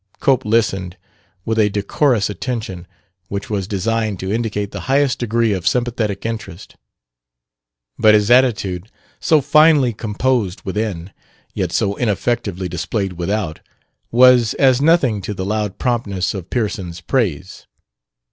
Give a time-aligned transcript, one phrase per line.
[0.19, 0.97] Cope listened
[1.45, 2.87] with a decorous attention
[3.27, 6.75] which was designed to indicate the highest degree of sympathetic interest;
[7.99, 11.13] but his attitude, so finely composed within,
[11.53, 13.59] yet so ineffectively displayed without,
[14.09, 17.67] was as nothing to the loud promptness of Pearson's praise.